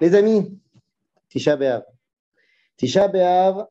[0.00, 0.56] Les amis,
[1.28, 1.82] Tisha B'Av.
[2.76, 3.66] Tisha B'Av,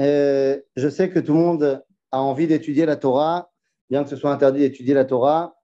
[0.00, 3.52] euh, je sais que tout le monde a envie d'étudier la Torah,
[3.90, 5.54] bien que ce soit interdit d'étudier la Torah.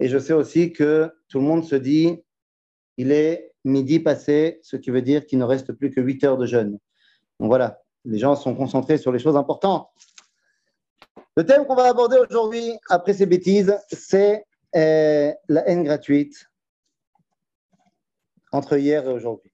[0.00, 2.18] Et je sais aussi que tout le monde se dit,
[2.96, 6.38] il est midi passé, ce qui veut dire qu'il ne reste plus que 8 heures
[6.38, 6.78] de jeûne.
[7.38, 9.90] Donc voilà, les gens sont concentrés sur les choses importantes.
[11.36, 16.48] Le thème qu'on va aborder aujourd'hui, après ces bêtises, c'est euh, la haine gratuite
[18.56, 19.52] entre hier et aujourd'hui.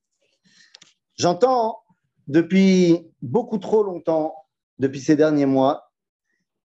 [1.16, 1.80] J'entends
[2.28, 4.34] depuis beaucoup trop longtemps,
[4.78, 5.90] depuis ces derniers mois,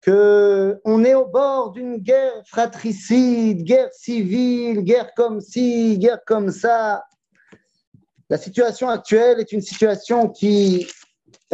[0.00, 6.50] que on est au bord d'une guerre fratricide, guerre civile, guerre comme ci, guerre comme
[6.50, 7.04] ça.
[8.28, 10.86] La situation actuelle est une situation qui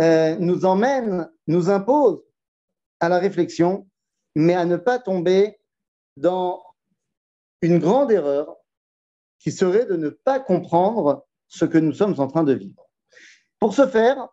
[0.00, 2.20] euh, nous emmène, nous impose
[2.98, 3.86] à la réflexion,
[4.34, 5.60] mais à ne pas tomber
[6.16, 6.60] dans
[7.62, 8.56] une grande erreur
[9.40, 12.88] qui serait de ne pas comprendre ce que nous sommes en train de vivre.
[13.58, 14.28] Pour ce faire,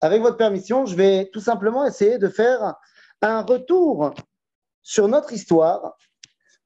[0.00, 2.74] avec votre permission, je vais tout simplement essayer de faire
[3.22, 4.14] un retour
[4.82, 5.96] sur notre histoire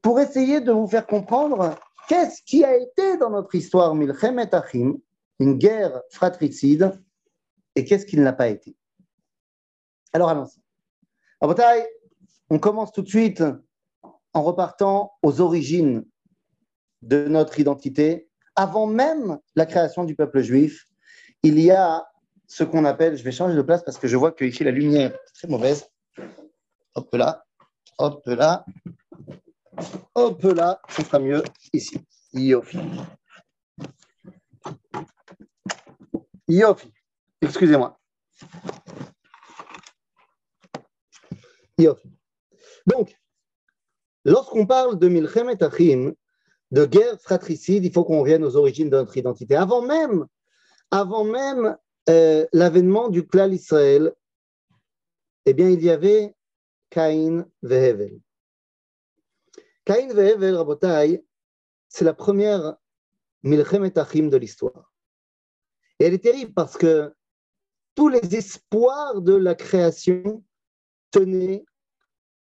[0.00, 1.76] pour essayer de vous faire comprendre
[2.08, 4.94] qu'est-ce qui a été dans notre histoire Milchem Achim,
[5.38, 6.92] une guerre fratricide,
[7.74, 8.77] et qu'est-ce qui ne l'a pas été.
[10.12, 10.60] Alors allons-y.
[12.50, 13.42] On commence tout de suite
[14.34, 16.04] en repartant aux origines
[17.03, 18.28] de notre identité.
[18.56, 20.86] Avant même la création du peuple juif,
[21.42, 22.06] il y a
[22.47, 24.70] ce qu'on appelle, je vais changer de place parce que je vois que ici la
[24.70, 25.86] lumière est très mauvaise.
[26.95, 27.45] Hop là,
[27.98, 28.67] hop là,
[30.14, 31.42] hop là, ça sera mieux
[31.73, 31.98] ici.
[32.34, 32.78] Yofi.
[36.48, 36.92] Yofi.
[37.41, 37.98] Excusez-moi.
[42.86, 43.17] Donc,
[44.25, 46.12] lorsqu'on parle de Milchemet Achim,
[46.72, 49.54] de guerre fratricide, il faut qu'on revienne aux origines de notre identité.
[49.54, 50.26] Avant même,
[50.90, 51.76] avant même
[52.08, 54.14] euh, l'avènement du clan Israël,
[55.44, 56.34] eh bien, il y avait
[56.88, 58.18] Caïn Vehevel.
[59.84, 61.22] Caïn Vehevel, Rabotai,
[61.88, 62.77] c'est la première
[63.42, 64.94] Milchemet Achim de l'histoire.
[65.98, 67.12] Elle est terrible parce que
[67.94, 70.42] tous les espoirs de la création
[71.11, 71.66] tenaient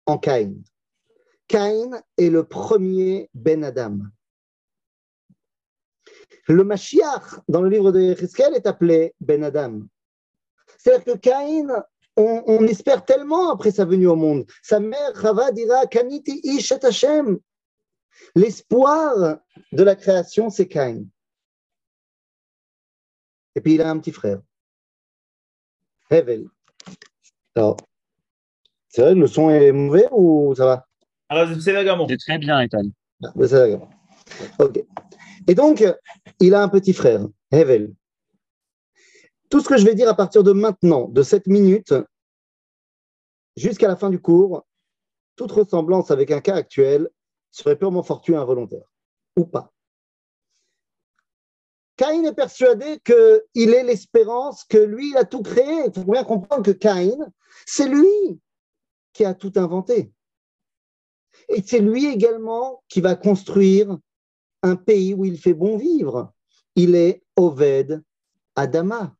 [0.06, 0.54] en Caïn.
[1.48, 3.98] Caïn est le premier Ben Adam.
[6.47, 9.81] Le Mashiach, dans le livre de Yecheskel, est appelé Ben Adam.
[10.78, 11.84] C'est-à-dire que Caïn,
[12.16, 14.44] on, espère tellement après sa venue au monde.
[14.62, 17.38] Sa mère, Chava, dira Kaniti Ish Hashem.
[18.34, 19.38] L'espoir
[19.72, 21.06] de la création, c'est Caïn.
[23.54, 24.41] Et puis il a un petit frère,
[26.10, 26.48] Hevel.
[27.54, 27.76] Alors,
[28.88, 30.88] c'est vrai, le son est mauvais ou ça va?
[31.28, 31.72] Alors, c'est
[32.08, 32.84] C'est très bien, Ethan.
[34.58, 34.84] Ok.
[35.46, 35.84] Et donc,
[36.40, 37.94] il a un petit frère, Hevel.
[39.50, 41.94] Tout ce que je vais dire à partir de maintenant, de cette minute,
[43.56, 44.66] jusqu'à la fin du cours,
[45.36, 47.08] toute ressemblance avec un cas actuel
[47.50, 48.86] serait purement fortuit involontaire,
[49.36, 49.72] ou pas.
[51.96, 55.86] Caïn est persuadé qu'il est l'espérance, que lui, il a tout créé.
[55.86, 57.18] Il faut bien comprendre que Caïn,
[57.66, 58.40] c'est lui
[59.12, 60.12] qui a tout inventé.
[61.48, 63.98] Et c'est lui également qui va construire
[64.62, 66.32] un pays où il fait bon vivre.
[66.75, 68.03] Il est Oved
[68.54, 69.16] Adama.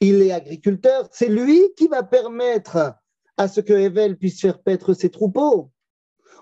[0.00, 1.08] Il est agriculteur.
[1.12, 2.94] C'est lui qui va permettre
[3.36, 5.70] à ce que Evel puisse faire paître ses troupeaux.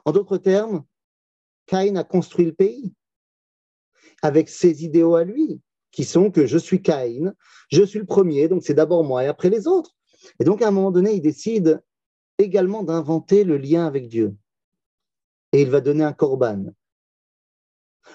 [0.05, 0.85] En d'autres termes,
[1.67, 2.95] Caïn a construit le pays
[4.23, 5.61] avec ses idéaux à lui,
[5.93, 7.35] qui sont que je suis Caïn,
[7.71, 9.97] je suis le premier, donc c'est d'abord moi et après les autres.
[10.39, 11.83] Et donc à un moment donné, il décide
[12.41, 14.37] également d'inventer le lien avec Dieu.
[15.53, 16.67] Et il va donner un corban.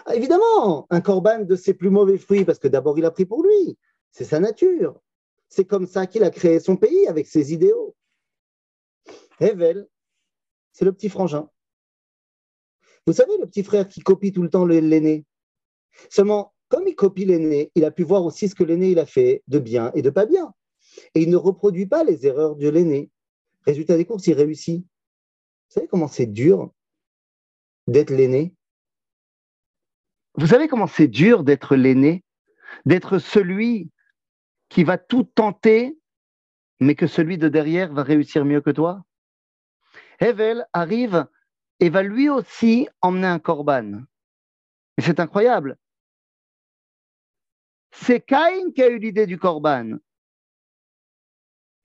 [0.05, 3.25] Ah, évidemment, un corban de ses plus mauvais fruits, parce que d'abord il a pris
[3.25, 3.77] pour lui,
[4.11, 4.99] c'est sa nature.
[5.47, 7.95] C'est comme ça qu'il a créé son pays, avec ses idéaux.
[9.39, 9.87] Hevel,
[10.71, 11.49] c'est le petit frangin.
[13.05, 15.25] Vous savez, le petit frère qui copie tout le temps l'aîné.
[16.09, 19.43] Seulement, comme il copie l'aîné, il a pu voir aussi ce que l'aîné a fait
[19.47, 20.53] de bien et de pas bien.
[21.13, 23.11] Et il ne reproduit pas les erreurs de l'aîné.
[23.65, 24.83] Résultat des courses, il réussit.
[24.83, 26.71] Vous savez comment c'est dur
[27.87, 28.55] d'être l'aîné?
[30.35, 32.23] Vous savez comment c'est dur d'être l'aîné?
[32.85, 33.89] D'être celui
[34.69, 35.97] qui va tout tenter,
[36.79, 39.03] mais que celui de derrière va réussir mieux que toi?
[40.19, 41.25] Hevel arrive
[41.79, 44.03] et va lui aussi emmener un corban.
[44.97, 45.77] Et c'est incroyable.
[47.91, 49.97] C'est Caïn qui a eu l'idée du corban.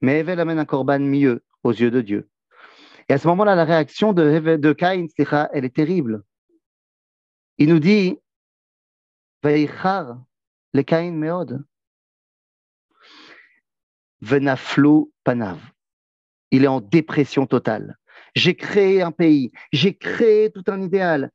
[0.01, 2.29] Mais Evel amène un corban mieux aux yeux de Dieu.
[3.09, 5.07] Et à ce moment-là, la réaction de, de Caïn,
[5.53, 6.23] elle est terrible.
[7.57, 8.17] Il nous dit
[9.43, 11.63] le Caïn Meod.
[14.21, 15.59] Venaflou Panav.
[16.51, 17.97] Il est en dépression totale.
[18.35, 21.31] J'ai créé un pays, j'ai créé tout un idéal.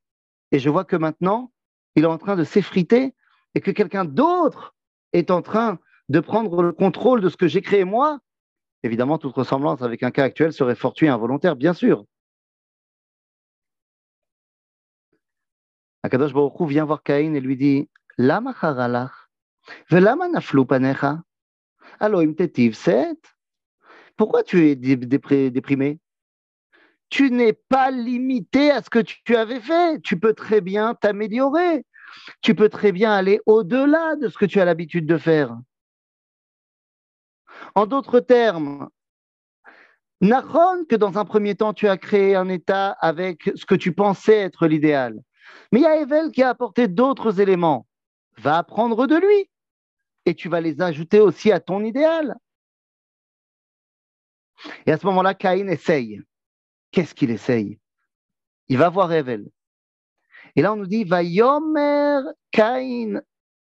[0.52, 1.52] Et je vois que maintenant,
[1.96, 3.14] il est en train de s'effriter
[3.54, 4.74] et que quelqu'un d'autre
[5.12, 5.78] est en train
[6.08, 8.20] de prendre le contrôle de ce que j'ai créé moi.
[8.86, 12.04] Évidemment, toute ressemblance avec un cas actuel serait fortuite et involontaire, bien sûr.
[16.04, 19.28] Akadosh Baruch vient voir Caïn et lui dit Lama haralach
[19.90, 20.28] Velama
[20.68, 21.20] panecha
[21.98, 22.32] Aloim
[22.72, 23.18] set
[24.16, 25.98] Pourquoi tu es déprimé?
[27.08, 30.00] Tu n'es pas limité à ce que tu avais fait.
[30.00, 31.84] Tu peux très bien t'améliorer.
[32.40, 35.56] Tu peux très bien aller au-delà de ce que tu as l'habitude de faire.
[37.74, 38.88] En d'autres termes,
[40.20, 43.92] Nachon, que dans un premier temps, tu as créé un état avec ce que tu
[43.92, 45.20] pensais être l'idéal.
[45.72, 47.86] Mais il y a Evel qui a apporté d'autres éléments.
[48.38, 49.50] Va apprendre de lui
[50.24, 52.36] et tu vas les ajouter aussi à ton idéal.
[54.86, 56.20] Et à ce moment-là, Caïn essaye.
[56.90, 57.78] Qu'est-ce qu'il essaye?
[58.68, 59.46] Il va voir Evel.
[60.56, 62.20] Et là, on nous dit Va yomer
[62.50, 63.22] Caïn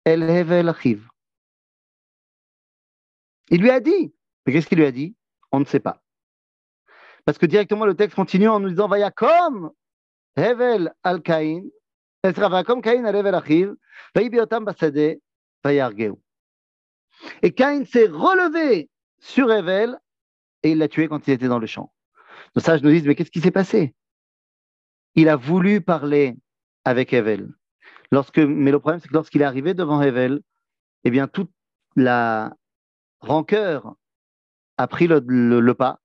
[0.04, 1.06] el Hevel achiv.
[3.50, 4.12] Il lui a dit.
[4.46, 5.14] Mais qu'est-ce qu'il lui a dit?
[5.52, 6.02] On ne sait pas.
[7.24, 9.70] Parce que directement, le texte continue en nous disant Va yakom
[10.36, 11.64] Hevel al Caïn
[12.24, 12.32] et
[17.52, 19.98] Caïn s'est relevé sur Evel
[20.62, 21.92] et il l'a tué quand il était dans le champ.
[22.56, 23.94] Nos sages nous disent, mais qu'est-ce qui s'est passé?
[25.14, 26.36] Il a voulu parler
[26.84, 27.48] avec Evel.
[28.10, 30.40] Lorsque, mais le problème, c'est que lorsqu'il est arrivé devant Evel,
[31.04, 31.50] eh bien, toute
[31.94, 32.56] la
[33.20, 33.94] rancœur
[34.76, 36.00] a pris le, pas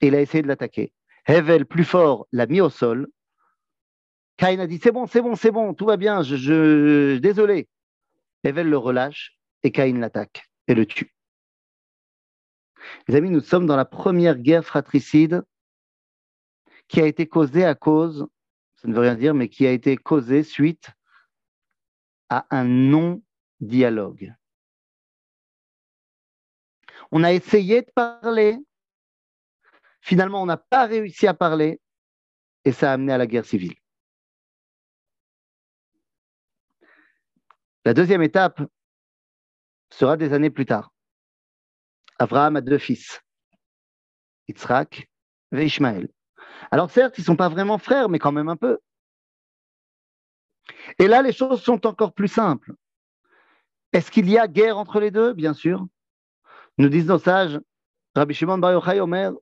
[0.00, 0.92] et il a essayé de l'attaquer.
[1.26, 3.08] Evel, plus fort, l'a mis au sol
[4.36, 7.68] Caïn a dit c'est bon, c'est bon, c'est bon, tout va bien, je, je désolé.
[8.42, 11.14] Evel le relâche et Caïn l'attaque et le tue.
[13.06, 15.42] Les amis, nous sommes dans la première guerre fratricide
[16.88, 18.26] qui a été causée à cause,
[18.76, 20.90] ça ne veut rien dire, mais qui a été causée suite
[22.28, 24.34] à un non-dialogue.
[27.12, 28.58] On a essayé de parler,
[30.00, 31.80] finalement on n'a pas réussi à parler
[32.64, 33.74] et ça a amené à la guerre civile.
[37.84, 38.62] La deuxième étape
[39.90, 40.92] sera des années plus tard.
[42.18, 43.20] Abraham a deux fils,
[44.48, 45.08] Yitzhak
[45.52, 46.08] et Ishmaël.
[46.70, 48.78] Alors certes, ils ne sont pas vraiment frères, mais quand même un peu.
[50.98, 52.72] Et là, les choses sont encore plus simples.
[53.92, 55.34] Est-ce qu'il y a guerre entre les deux?
[55.34, 55.86] Bien sûr.
[56.78, 57.60] Nous disent nos sages,
[58.14, 59.32] Rabbi Shimon Bar Yochai Omer,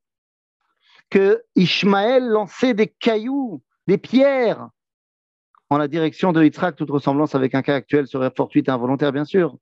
[1.10, 4.70] que Ishmaël lançait des cailloux, des pierres
[5.70, 9.12] en la direction de Yitzhak, toute ressemblance avec un cas actuel serait fortuite et involontaire,
[9.12, 9.56] bien sûr.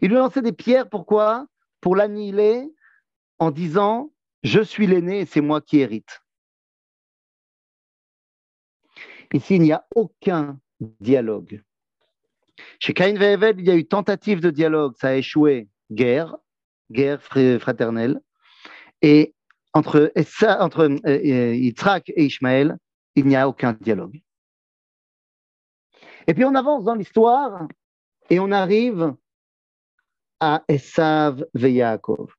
[0.00, 1.46] Il lui lançait des pierres, pourquoi?
[1.80, 2.66] Pour l'annihiler
[3.38, 4.10] en disant
[4.42, 6.22] Je suis l'aîné et c'est moi qui hérite.
[9.32, 11.62] Ici, il n'y a aucun dialogue.
[12.78, 15.68] Chez Cain et il y a eu tentative de dialogue, ça a échoué.
[15.90, 16.36] Guerre,
[16.90, 18.20] guerre fraternelle.
[19.02, 19.34] Et
[19.72, 20.12] entre,
[20.60, 22.76] entre euh, euh, Yitzhak et Ishmaël,
[23.14, 24.20] il n'y a aucun dialogue.
[26.26, 27.66] Et puis on avance dans l'histoire
[28.28, 29.14] et on arrive
[30.40, 32.32] à Esav et Yaakov.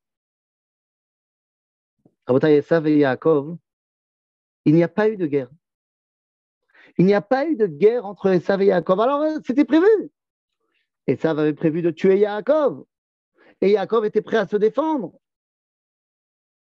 [2.28, 3.58] Esav et Yaakov,
[4.66, 5.50] il n'y a pas eu de guerre.
[6.98, 9.00] Il n'y a pas eu de guerre entre Esav et Yaakov.
[9.00, 9.88] Alors euh, c'était prévu.
[11.08, 12.86] Esav avait prévu de tuer Yaakov.
[13.62, 15.14] Et Yaakov était prêt à se défendre.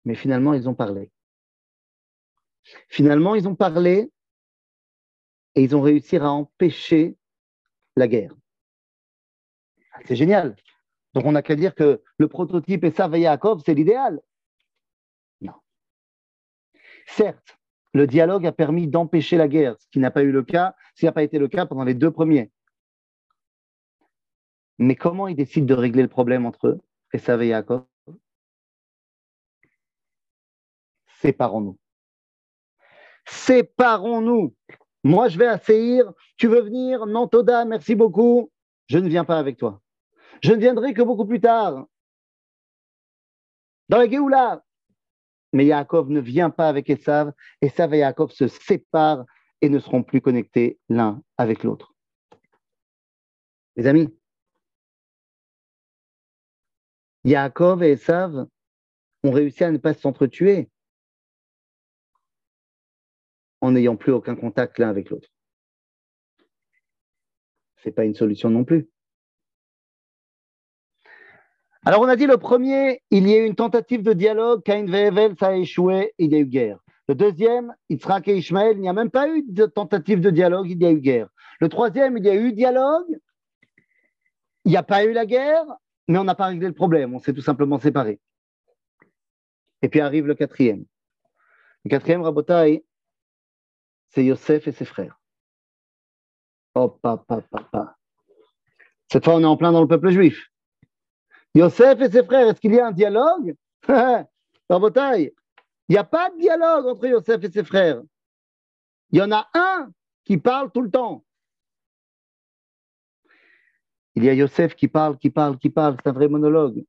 [0.05, 1.11] Mais finalement, ils ont parlé.
[2.87, 4.11] Finalement, ils ont parlé
[5.55, 7.17] et ils ont réussi à empêcher
[7.95, 8.35] la guerre.
[10.05, 10.55] C'est génial.
[11.13, 14.21] Donc on n'a qu'à dire que le prototype et Yaakov, c'est l'idéal.
[15.41, 15.53] Non.
[17.07, 17.57] Certes,
[17.93, 21.01] le dialogue a permis d'empêcher la guerre, ce qui n'a pas eu le cas, ce
[21.01, 22.51] qui n'a pas été le cas pendant les deux premiers.
[24.77, 26.81] Mais comment ils décident de régler le problème entre eux,
[27.13, 27.85] Esav et Yaakov
[31.21, 31.77] Séparons-nous.
[33.27, 34.55] Séparons-nous.
[35.03, 37.05] Moi, je vais à Seir, tu veux venir?
[37.05, 38.51] Non, Toda, merci beaucoup.
[38.87, 39.81] Je ne viens pas avec toi.
[40.41, 41.85] Je ne viendrai que beaucoup plus tard.
[43.89, 44.63] Dans la Géoula.
[45.51, 47.33] Mais Yaakov ne vient pas avec Esav.
[47.61, 49.25] Esav et Yaakov se séparent
[49.61, 51.93] et ne seront plus connectés l'un avec l'autre.
[53.75, 54.13] Les amis,
[57.25, 58.47] Yaakov et Esav
[59.23, 60.69] ont réussi à ne pas s'entretuer
[63.61, 65.29] en n'ayant plus aucun contact l'un avec l'autre.
[67.77, 68.89] ce n'est pas une solution non plus.
[71.85, 74.85] Alors, on a dit le premier, il y a eu une tentative de dialogue, Cain
[75.39, 76.79] ça a échoué, il y a eu guerre.
[77.07, 80.69] Le deuxième, Yitzhak et Ishmael, il n'y a même pas eu de tentative de dialogue,
[80.69, 81.29] il y a eu guerre.
[81.59, 83.17] Le troisième, il y a eu dialogue,
[84.65, 85.65] il n'y a pas eu la guerre,
[86.09, 88.19] mais on n'a pas réglé le problème, on s'est tout simplement séparés.
[89.83, 90.85] Et puis arrive le quatrième.
[91.85, 92.83] Le quatrième, Rabotai,
[94.09, 95.19] c'est Yosef et ses frères.
[96.73, 97.95] Oh, papa, papa.
[99.11, 100.49] Cette fois, on est en plein dans le peuple juif.
[101.53, 103.55] Yosef et ses frères, est-ce qu'il y a un dialogue?
[104.69, 105.35] Rabotai,
[105.87, 108.01] il n'y a pas de dialogue entre Yosef et ses frères.
[109.11, 109.91] Il y en a un
[110.25, 111.23] qui parle tout le temps.
[114.19, 116.83] Il y a Yosef qui parle, qui parle, qui parle, c'est un vrai monologue.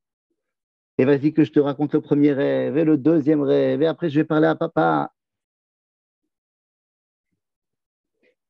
[0.98, 4.10] Et vas-y que je te raconte le premier rêve et le deuxième rêve, et après
[4.10, 5.12] je vais parler à papa.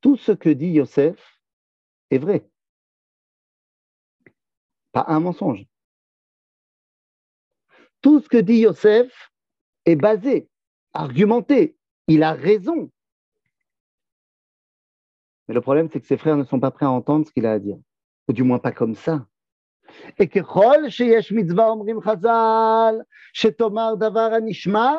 [0.01, 1.43] Tout ce que dit Yosef
[2.11, 2.49] est vrai.
[4.93, 5.67] Pas un mensonge.
[8.01, 9.31] Tout ce que dit Yosef
[9.85, 10.49] est basé,
[10.95, 11.77] argumenté.
[12.09, 12.91] Il a raison.
[15.49, 17.45] Mais le problème, c'est que ses frères ne sont pas prêts à entendre ce qu'il
[17.45, 17.77] a à dire
[18.30, 19.26] Ou du moins pas comme ça.
[20.18, 20.40] Et que
[20.90, 22.96] שיש מצווה אומרים חז"ל,
[23.34, 24.92] שתאמר דבר הנשמע,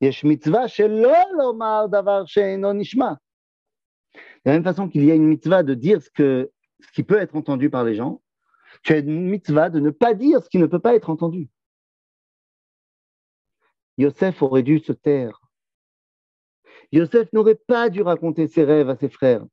[0.00, 3.12] יש מצווה שלא לומר דבר שאינו נשמע.
[4.44, 7.02] De la même façon qu'il y a une mitzvah de dire ce, que, ce qui
[7.02, 8.20] peut être entendu par les gens,
[8.82, 11.48] tu as une mitzvah de ne pas dire ce qui ne peut pas être entendu.
[13.96, 15.40] Yosef aurait dû se taire.
[16.92, 19.44] Yosef n'aurait pas dû raconter ses rêves à ses frères.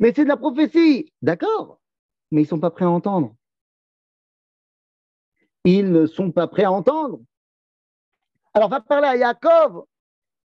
[0.00, 1.78] Mais c'est de la prophétie, d'accord,
[2.30, 3.36] mais ils ne sont pas prêts à entendre.
[5.64, 7.20] Ils ne sont pas prêts à entendre.
[8.54, 9.84] Alors va parler à Yaakov,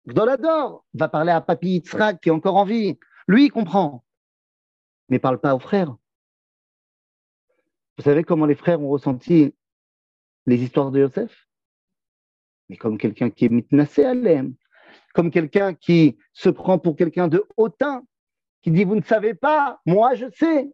[0.06, 2.98] Gdolador, va parler à Papi Yitzhak qui est encore en vie.
[3.26, 4.04] Lui, il comprend,
[5.08, 5.96] mais parle pas aux frères.
[7.98, 9.54] Vous savez comment les frères ont ressenti
[10.46, 11.48] les histoires de Yosef?
[12.68, 14.54] Mais comme quelqu'un qui est mitnassé à l'aime,
[15.14, 18.04] comme quelqu'un qui se prend pour quelqu'un de hautain,
[18.62, 20.70] qui dit Vous ne savez pas, moi je sais.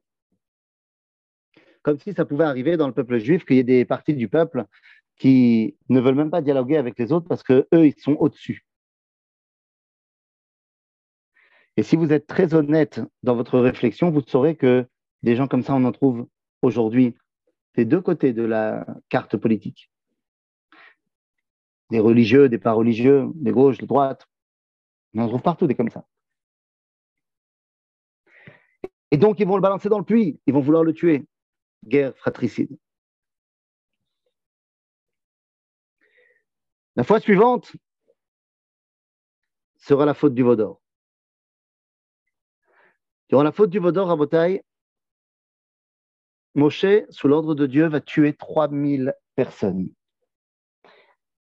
[1.83, 4.28] Comme si ça pouvait arriver dans le peuple juif qu'il y ait des parties du
[4.28, 4.64] peuple
[5.16, 8.64] qui ne veulent même pas dialoguer avec les autres parce qu'eux, ils sont au-dessus.
[11.76, 14.87] Et si vous êtes très honnête dans votre réflexion, vous saurez que
[15.23, 16.26] des gens comme ça, on en trouve
[16.62, 17.14] aujourd'hui
[17.75, 19.90] des deux côtés de la carte politique
[21.90, 24.26] des religieux, des pas religieux, des gauches, des droites.
[25.14, 26.04] On en trouve partout des comme ça.
[29.11, 31.27] Et donc, ils vont le balancer dans le puits, ils vont vouloir le tuer.
[31.87, 32.77] Guerre fratricide.
[36.97, 37.73] La fois suivante
[39.77, 40.83] sera la faute du Vaudor.
[43.29, 44.62] Durant la faute du Vaudor à Botaï,
[46.55, 49.88] Moshe, sous l'ordre de Dieu, va tuer 3000 personnes.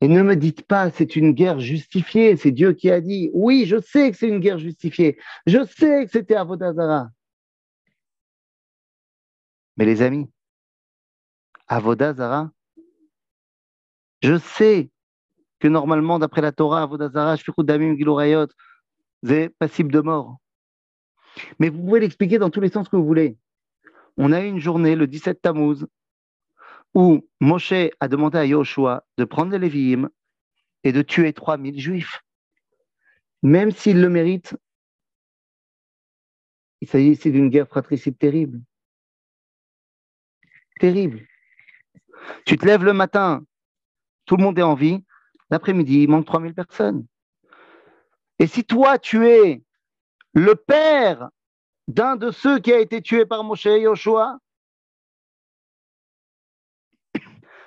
[0.02, 3.30] Et ne me dites pas, c'est une guerre justifiée, c'est Dieu qui a dit.
[3.34, 5.18] Oui, je sais que c'est une guerre justifiée.
[5.48, 7.10] Je sais que c'était Avodazara.
[9.78, 10.30] Mais les amis,
[11.68, 12.52] Avodazara,
[14.22, 14.90] je sais
[15.60, 18.48] que normalement, d'après la Torah, Avodazara, Damim Gilorayot,
[19.24, 20.38] c'est passible de mort.
[21.60, 23.38] Mais vous pouvez l'expliquer dans tous les sens que vous voulez.
[24.18, 25.86] On a eu une journée, le 17 Tammuz,
[26.94, 30.10] où Moshe a demandé à Yoshua de prendre les Lévi'im
[30.84, 32.22] et de tuer 3000 juifs.
[33.44, 34.56] Même s'il le mérite,
[36.82, 38.62] il s'agit ici d'une guerre fratricide terrible.
[40.80, 41.26] Terrible.
[42.46, 43.44] Tu te lèves le matin,
[44.26, 45.04] tout le monde est en vie,
[45.50, 47.06] l'après-midi, il manque 3000 personnes.
[48.40, 49.64] Et si toi, tu es
[50.34, 51.30] le père
[51.88, 54.40] d'un de ceux qui a été tué par Moshe Yoshua,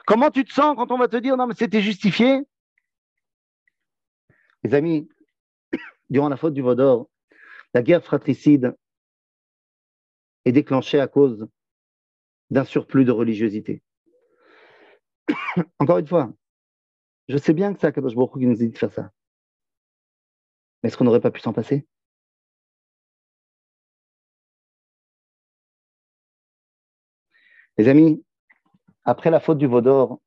[0.08, 2.40] Comment tu te sens quand on va te dire non, mais c'était justifié?
[4.62, 5.06] Les amis,
[6.08, 7.10] durant la faute du Vaudor,
[7.74, 8.74] la guerre fratricide
[10.46, 11.46] est déclenchée à cause
[12.50, 13.83] d'un surplus de religiosité.
[15.78, 16.33] Encore une fois,
[17.28, 19.11] je sais bien que c'est Akadosh Baruch qui nous dit de faire ça.
[20.83, 21.87] Mais est-ce qu'on n'aurait pas pu s'en passer?
[27.76, 28.25] Les amis,
[29.05, 30.21] après la faute du Vaudor,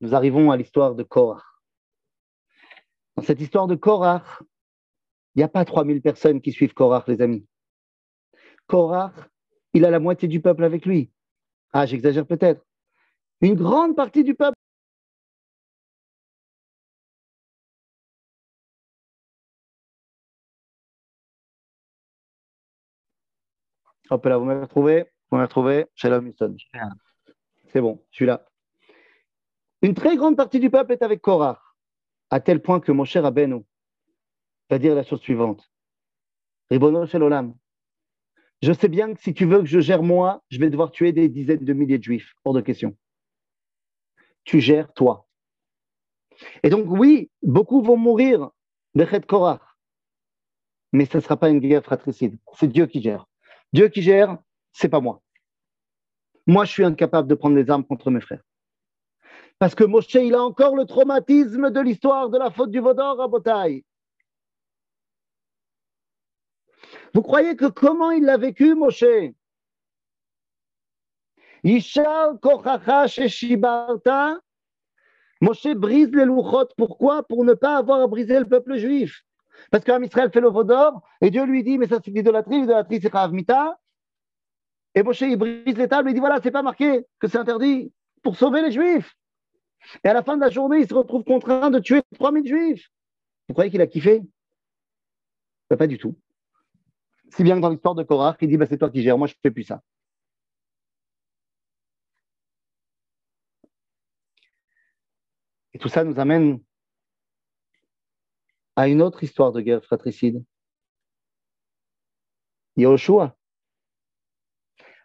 [0.00, 1.44] nous arrivons à l'histoire de Korach.
[3.16, 4.42] Dans cette histoire de Korach,
[5.34, 7.46] il n'y a pas 3000 personnes qui suivent Korach, les amis.
[8.66, 9.12] Korach,
[9.72, 11.10] il a la moitié du peuple avec lui.
[11.72, 12.64] Ah, j'exagère peut-être.
[13.40, 14.56] Une grande partie du peuple
[24.10, 26.56] Hop là, vous m'avez retrouvé Vous m'avez retrouvé Shalom Houston.
[27.72, 28.44] C'est bon, je suis là.
[29.82, 31.62] Une très grande partie du peuple est avec Korah,
[32.28, 33.64] à tel point que mon cher Abeno
[34.68, 35.70] va dire la chose suivante.
[36.70, 37.54] Ribono Olam.
[38.62, 41.12] Je sais bien que si tu veux que je gère moi, je vais devoir tuer
[41.12, 42.34] des dizaines de milliers de juifs.
[42.44, 42.96] Hors de question.
[44.44, 45.26] Tu gères toi.
[46.62, 48.50] Et donc, oui, beaucoup vont mourir
[48.94, 49.60] de Chet Korah.
[50.92, 52.38] Mais ce ne sera pas une guerre fratricide.
[52.54, 53.26] C'est Dieu qui gère.
[53.72, 54.38] Dieu qui gère,
[54.72, 55.22] c'est pas moi.
[56.46, 58.42] Moi, je suis incapable de prendre les armes contre mes frères.
[59.58, 63.20] Parce que Moshe, il a encore le traumatisme de l'histoire de la faute du Vaudor
[63.20, 63.84] à Botaï.
[67.14, 69.04] Vous croyez que comment il l'a vécu, Moshe?
[71.62, 72.38] Ishal
[75.40, 76.68] Moshe brise les louchot.
[76.76, 77.22] Pourquoi?
[77.22, 79.22] Pour ne pas avoir à briser le peuple juif.
[79.70, 83.00] Parce qu'un Israël fait le vaudor, et Dieu lui dit, mais ça c'est l'idolâtrie, l'idolâtrie
[83.02, 83.78] c'est Mita.
[84.94, 87.92] Et Moshe, il brise les tables, il dit, voilà, c'est pas marqué que c'est interdit
[88.22, 89.14] pour sauver les juifs.
[90.04, 92.90] Et à la fin de la journée, il se retrouve contraint de tuer 3000 juifs.
[93.48, 94.22] Vous croyez qu'il a kiffé?
[95.68, 96.16] Pas du tout.
[97.30, 99.26] Si bien que dans l'histoire de Korach, il dit bah, c'est toi qui gères, moi
[99.26, 99.82] je ne fais plus ça.
[105.72, 106.60] Et tout ça nous amène
[108.76, 110.44] à une autre histoire de guerre fratricide.
[112.76, 113.36] Yahushua.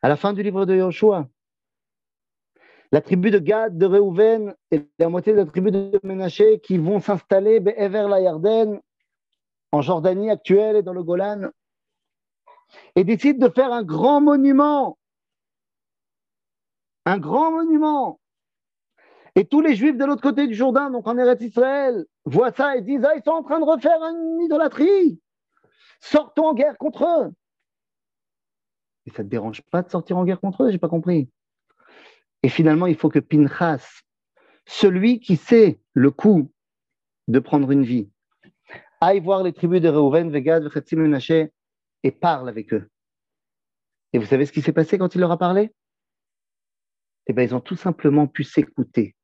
[0.01, 1.27] À la fin du livre de Yahushua,
[2.91, 6.77] la tribu de Gad, de Reuven et la moitié de la tribu de Ménaché qui
[6.77, 8.79] vont s'installer vers la Yarden,
[9.71, 11.49] en Jordanie actuelle et dans le Golan,
[12.95, 14.97] et décide de faire un grand monument.
[17.05, 18.19] Un grand monument.
[19.35, 22.77] Et tous les juifs de l'autre côté du Jourdain, donc en Eretz Israël, voient ça
[22.77, 25.19] et disent Ah, ils sont en train de refaire une idolâtrie.
[25.99, 27.33] Sortons en guerre contre eux.
[29.05, 31.29] Et ça ne te dérange pas de sortir en guerre contre eux, j'ai pas compris.
[32.43, 34.01] Et finalement, il faut que Pinchas,
[34.65, 36.51] celui qui sait le coup
[37.27, 38.09] de prendre une vie,
[39.01, 41.51] aille voir les tribus de Reuven, Vegad, Vechetzim, Menaché
[42.05, 42.87] et parle avec eux.
[44.13, 45.73] Et vous savez ce qui s'est passé quand il leur a parlé?
[47.25, 49.15] Eh bien, ils ont tout simplement pu s'écouter.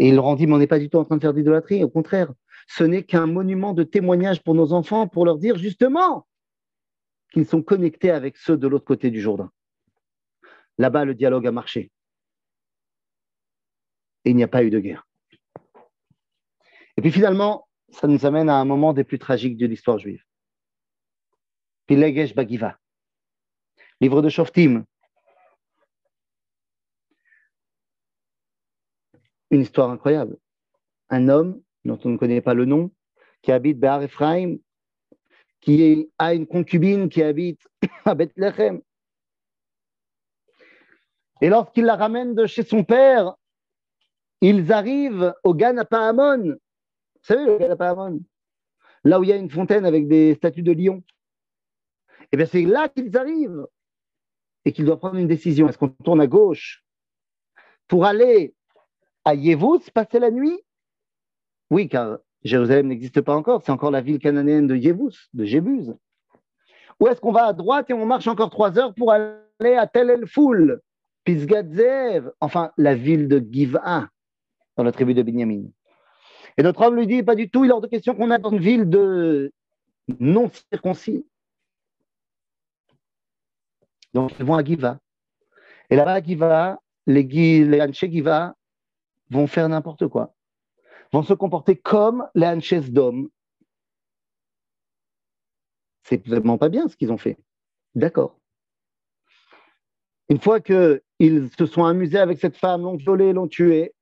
[0.00, 1.32] Et il leur ont dit, mais on n'est pas du tout en train de faire
[1.32, 2.32] d'idolâtrie, au contraire,
[2.66, 6.26] ce n'est qu'un monument de témoignage pour nos enfants, pour leur dire justement
[7.32, 9.52] qu'ils sont connectés avec ceux de l'autre côté du Jourdain.
[10.78, 11.92] Là-bas, le dialogue a marché.
[14.24, 15.06] Et il n'y a pas eu de guerre.
[16.96, 20.24] Et puis finalement, ça nous amène à un moment des plus tragiques de l'histoire juive.
[21.90, 22.78] Pilegesh Bagiva.
[24.00, 24.84] Livre de Shoftim.
[29.50, 30.38] Une histoire incroyable.
[31.08, 32.92] Un homme dont on ne connaît pas le nom,
[33.42, 34.58] qui habite Behar Ephraim,
[35.60, 37.66] qui a une concubine qui habite
[38.04, 38.80] à Bethlehem.
[41.40, 43.34] Et lorsqu'il la ramène de chez son père,
[44.40, 46.50] ils arrivent au Ganapahamon.
[46.50, 48.20] Vous savez, le Ganapahamon
[49.02, 51.02] Là où il y a une fontaine avec des statues de lions.
[52.32, 53.66] Eh bien c'est là qu'ils arrivent
[54.64, 55.68] et qu'ils doivent prendre une décision.
[55.68, 56.84] Est-ce qu'on tourne à gauche
[57.88, 58.54] pour aller
[59.24, 60.58] à Yévous, passer la nuit?
[61.70, 65.94] Oui, car Jérusalem n'existe pas encore, c'est encore la ville cananéenne de Yévous, de Jébuse.
[66.98, 69.86] Ou est-ce qu'on va à droite et on marche encore trois heures pour aller à
[69.86, 70.80] Tel El Foul,
[71.24, 74.08] Pisgadzev, enfin la ville de Giva,
[74.76, 75.64] dans la tribu de Binyamin?
[76.56, 78.38] Et notre homme lui dit, pas du tout, il est hors de question qu'on a
[78.38, 79.52] dans une ville de
[80.18, 81.26] non circoncis.
[84.14, 84.98] Donc, ils vont à Giva.
[85.88, 88.54] Et là-bas, à Giva, les, les Anche Giva
[89.30, 90.34] vont faire n'importe quoi.
[91.12, 93.28] Vont se comporter comme les Anches d'hommes.
[96.04, 97.38] C'est vraiment pas bien ce qu'ils ont fait.
[97.94, 98.38] D'accord.
[100.28, 101.00] Une fois qu'ils
[101.58, 103.94] se sont amusés avec cette femme, l'ont violée, l'ont tuée,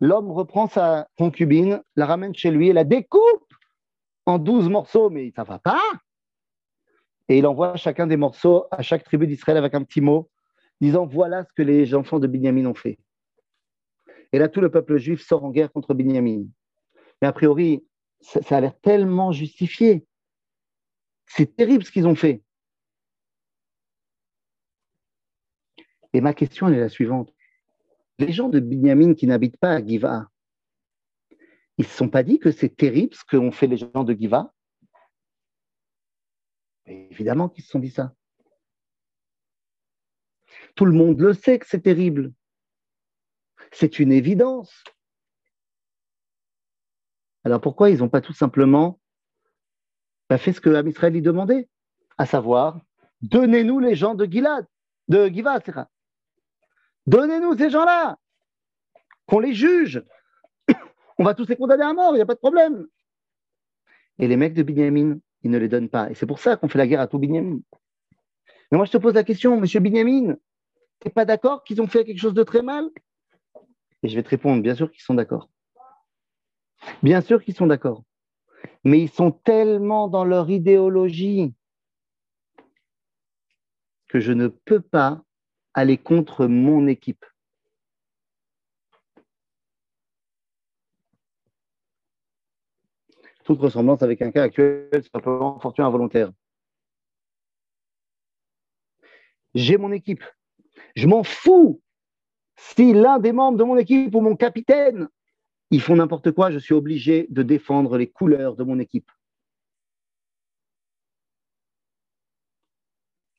[0.00, 3.52] l'homme reprend sa concubine, la ramène chez lui et la découpe
[4.24, 5.10] en douze morceaux.
[5.10, 5.80] Mais ça va pas
[7.28, 10.30] et il envoie chacun des morceaux à chaque tribu d'Israël avec un petit mot,
[10.80, 12.98] disant voilà ce que les enfants de Binyamin ont fait.
[14.32, 16.44] Et là, tout le peuple juif sort en guerre contre Binyamin.
[17.22, 17.86] Mais a priori,
[18.20, 20.04] ça, a l'air tellement justifié.
[21.26, 22.42] C'est terrible ce qu'ils ont fait.
[26.12, 27.32] Et ma question est la suivante.
[28.18, 30.28] Les gens de Binyamin qui n'habitent pas à Giva,
[31.78, 34.14] ils ne se sont pas dit que c'est terrible ce qu'ont fait les gens de
[34.14, 34.52] Giva?
[36.86, 38.14] Évidemment qu'ils se sont dit ça.
[40.74, 42.32] Tout le monde le sait que c'est terrible.
[43.72, 44.84] C'est une évidence.
[47.44, 49.00] Alors pourquoi ils n'ont pas tout simplement
[50.38, 51.68] fait ce que Israël lui demandait,
[52.18, 52.80] à savoir
[53.22, 54.66] Donnez-nous les gens de Gilad,
[55.08, 55.58] de Giva,
[57.06, 58.18] Donnez-nous ces gens-là,
[59.26, 60.04] qu'on les juge.
[61.18, 62.86] On va tous les condamner à mort, il n'y a pas de problème.
[64.18, 66.10] Et les mecs de Binyamin, ils ne les donnent pas.
[66.10, 67.60] Et c'est pour ça qu'on fait la guerre à tout Binyamin.
[68.72, 70.34] Mais moi, je te pose la question, monsieur Binyamin,
[71.00, 72.88] tu n'es pas d'accord qu'ils ont fait quelque chose de très mal?
[74.02, 75.48] Et je vais te répondre, bien sûr qu'ils sont d'accord.
[77.02, 78.02] Bien sûr qu'ils sont d'accord.
[78.82, 81.54] Mais ils sont tellement dans leur idéologie
[84.08, 85.22] que je ne peux pas
[85.74, 87.24] aller contre mon équipe.
[93.44, 96.32] Toute ressemblance avec un cas actuel, simplement fortune involontaire.
[99.54, 100.24] J'ai mon équipe.
[100.96, 101.80] Je m'en fous
[102.56, 105.08] si l'un des membres de mon équipe ou mon capitaine,
[105.70, 109.10] ils font n'importe quoi, je suis obligé de défendre les couleurs de mon équipe.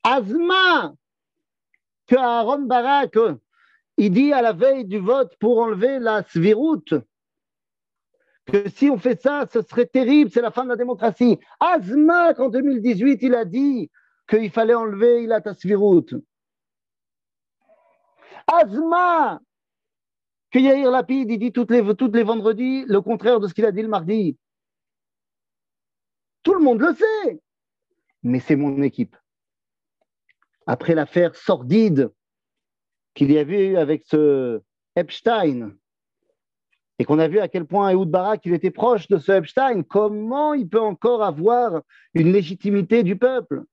[0.04, 0.94] Azma,
[2.08, 3.18] que Aaron Barak,
[3.98, 6.94] il dit à la veille du vote pour enlever la sviroute,
[8.46, 11.40] que si on fait ça, ce serait terrible, c'est la fin de la démocratie.
[11.60, 13.90] Azma, qu'en 2018, il a dit
[14.30, 16.14] qu'il fallait enlever il a sviroute.
[18.48, 19.40] Azma,
[20.52, 23.66] que Yair Lapid, il dit toutes les, toutes les vendredis le contraire de ce qu'il
[23.66, 24.38] a dit le mardi.
[26.44, 27.42] Tout le monde le sait,
[28.22, 29.18] mais c'est mon équipe.
[30.68, 32.12] Après l'affaire sordide
[33.16, 34.62] qu'il y avait eu avec ce
[34.96, 35.76] Epstein,
[36.98, 39.84] et qu'on a vu à quel point Ehud Barak il était proche de ce Epstein,
[39.84, 41.82] comment il peut encore avoir
[42.14, 43.64] une légitimité du peuple?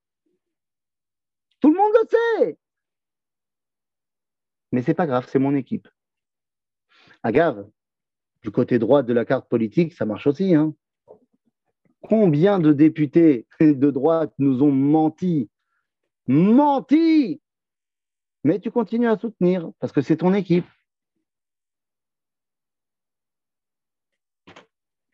[1.61, 2.59] Tout le monde le sait.
[4.73, 5.89] Mais c'est pas grave, c'est mon équipe.
[7.23, 7.69] Agave,
[8.43, 10.55] du côté droit de la carte politique, ça marche aussi.
[10.55, 10.75] Hein.
[12.01, 15.49] Combien de députés de droite nous ont menti?
[16.27, 17.41] Menti
[18.43, 20.67] Mais tu continues à soutenir parce que c'est ton équipe.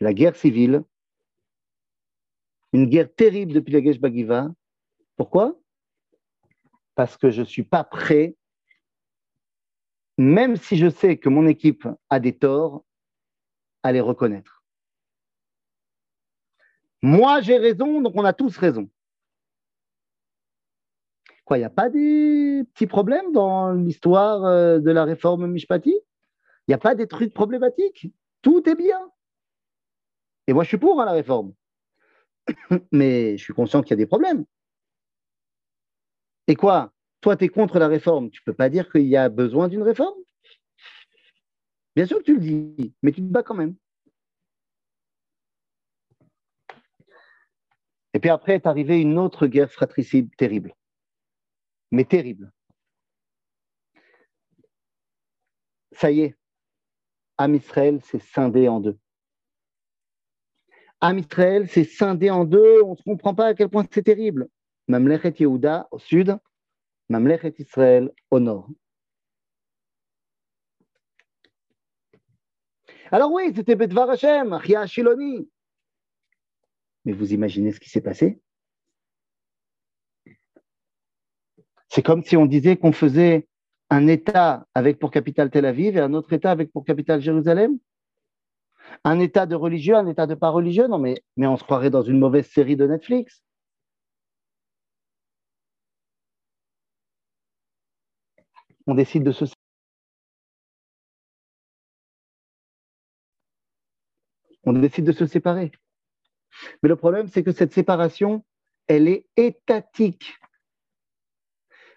[0.01, 0.83] La guerre civile,
[2.73, 4.49] une guerre terrible depuis la Gesh Bagiva.
[5.17, 5.59] Pourquoi?
[6.95, 8.37] Parce que je ne suis pas prêt
[10.19, 12.85] même si je sais que mon équipe a des torts,
[13.85, 14.65] à les reconnaître.
[17.01, 18.91] Moi, j'ai raison, donc on a tous raison.
[21.45, 25.93] Quoi, il n'y a pas des petits problèmes dans l'histoire euh, de la réforme Mishpati?
[25.93, 28.13] Il n'y a pas des trucs problématiques?
[28.43, 29.01] Tout est bien.
[30.49, 31.53] Et moi, je suis pour hein, la réforme.
[32.91, 34.45] Mais je suis conscient qu'il y a des problèmes.
[36.47, 36.93] Et quoi?
[37.21, 39.69] Toi, tu es contre la réforme, tu ne peux pas dire qu'il y a besoin
[39.69, 40.19] d'une réforme?
[41.95, 43.77] Bien sûr que tu le dis, mais tu te bats quand même.
[48.15, 50.75] Et puis après est arrivée une autre guerre fratricide terrible,
[51.91, 52.53] mais terrible.
[55.93, 56.39] Ça y est,
[57.37, 58.99] Am Israël s'est scindé en deux.
[61.01, 64.49] Am Israël s'est scindé en deux, on ne comprend pas à quel point c'est terrible.
[64.89, 66.37] Mamlechet Yehuda au sud
[67.09, 68.69] Mamlechet Israël au nord.
[73.11, 75.49] Alors oui, c'était Betvar Hashem, Achia Shiloni.
[77.05, 78.41] Mais vous imaginez ce qui s'est passé?
[81.89, 83.49] C'est comme si on disait qu'on faisait
[83.89, 87.79] un État avec pour capitale Tel Aviv et un autre État avec pour capitale Jérusalem?
[89.05, 92.03] Un État de religieux, un État de pas religieux Non, mais, on se croirait dans
[92.03, 93.43] une mauvaise série de Netflix.
[98.89, 99.45] on décide de se
[104.65, 105.71] on décide de se séparer.
[106.83, 108.45] Mais le problème, c'est que cette séparation,
[108.87, 110.35] elle est étatique.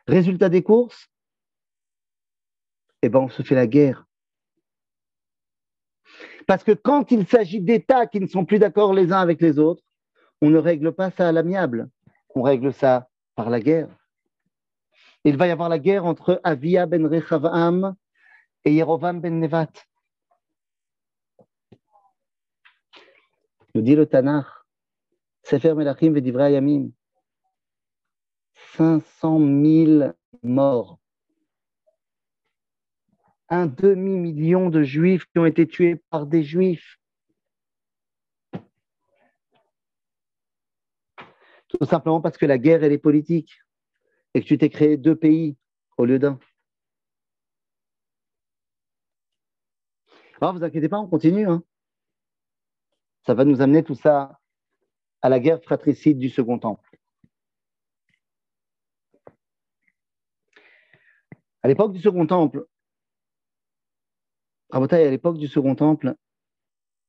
[0.08, 1.08] Résultat des courses,
[3.02, 4.06] eh ben, on se fait la guerre.
[6.48, 9.60] Parce que quand il s'agit d'États qui ne sont plus d'accord les uns avec les
[9.60, 9.84] autres,
[10.42, 11.90] on ne règle pas ça à l'amiable,
[12.36, 13.90] on règle ça par la guerre.
[15.24, 17.96] Il va y avoir la guerre entre Avia ben Rechavam
[18.66, 19.72] et Yerovam ben Nevat.
[23.74, 24.48] Nous dit le Tanakh,
[25.44, 26.90] Sefer Melachim Vedivra Yamim,
[28.76, 30.12] 500 000
[30.44, 31.01] morts.
[33.52, 36.98] Un demi-million de juifs qui ont été tués par des juifs.
[41.68, 43.60] Tout simplement parce que la guerre, elle est politique
[44.34, 45.58] et que tu t'es créé deux pays
[45.98, 46.40] au lieu d'un.
[50.40, 51.46] Alors, vous inquiétez pas, on continue.
[51.46, 51.62] Hein.
[53.26, 54.40] Ça va nous amener tout ça
[55.22, 56.98] à la guerre fratricide du Second Temple.
[61.64, 62.66] À l'époque du Second Temple,
[64.72, 66.16] à l'époque du Second Temple,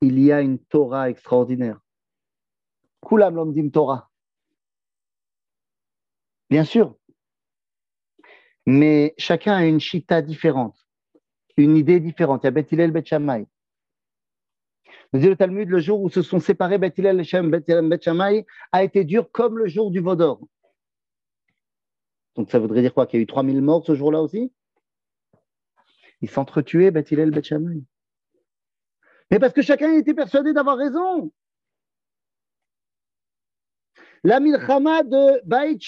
[0.00, 1.80] il y a une Torah extraordinaire.
[3.06, 4.10] Kulam l'omdim Torah.
[6.50, 6.96] Bien sûr.
[8.66, 10.76] Mais chacun a une chita différente,
[11.56, 12.42] une idée différente.
[12.44, 13.12] Il y a Beth Hillel, Beth
[15.14, 18.08] dit le Talmud, le jour où se sont séparés Beth Hillel et Beth
[18.72, 20.40] a été dur comme le jour du Vaudor.
[22.36, 23.06] Donc ça voudrait dire quoi?
[23.06, 24.52] Qu'il y a eu 3000 morts ce jour-là aussi?
[26.22, 27.82] Ils s'entretuaient, Beth Shammai.
[29.30, 31.32] Mais parce que chacun était persuadé d'avoir raison.
[34.24, 35.82] La milchama de Baït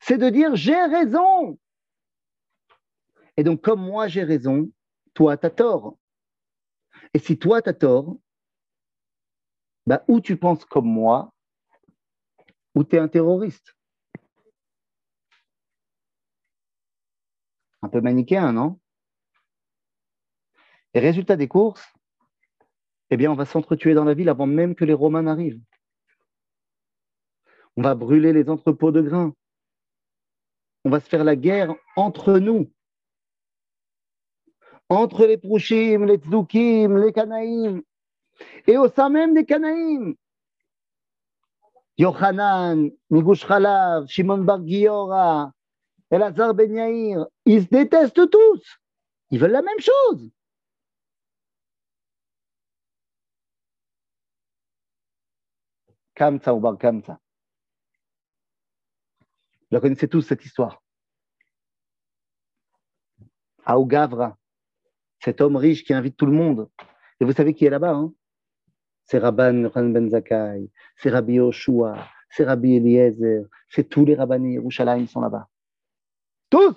[0.00, 1.58] c'est de dire j'ai raison.
[3.36, 4.70] Et donc, comme moi j'ai raison,
[5.12, 5.98] toi tu as tort.
[7.12, 8.16] Et si toi tu as tort,
[9.86, 11.34] bah, ou tu penses comme moi,
[12.74, 13.76] ou tu es un terroriste?
[17.82, 18.80] Un peu manichéen, non?
[20.94, 21.92] Et résultat des courses,
[23.10, 25.60] eh bien, on va s'entretuer dans la ville avant même que les Romains n'arrivent.
[27.76, 29.34] On va brûler les entrepôts de grains.
[30.84, 32.70] On va se faire la guerre entre nous.
[34.88, 37.82] Entre les Prouchim, les Tzoukim, les Canaïm.
[38.66, 40.14] Et au sein même des Canaïm.
[41.98, 45.52] Yohanan, Migush Khalav, Shimon Bar Giora,
[46.10, 48.78] Elazar Ben Yair, ils se détestent tous.
[49.30, 50.30] Ils veulent la même chose.
[56.14, 57.18] Kamsa ou Bar Kamsa.
[59.70, 60.82] Vous connaissez tous, cette histoire.
[63.64, 64.36] Aougavra,
[65.20, 66.70] cet homme riche qui invite tout le monde.
[67.18, 68.12] Et vous savez qui est là-bas hein?
[69.04, 75.06] C'est Rabban Ben Zakai, c'est Rabbi Yoshua, c'est Rabbi Eliezer, c'est tous les rabbins Yerushalayim
[75.06, 75.48] sont là-bas.
[76.48, 76.76] Tous